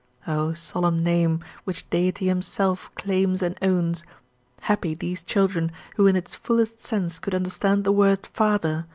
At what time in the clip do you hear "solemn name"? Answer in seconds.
0.53-1.43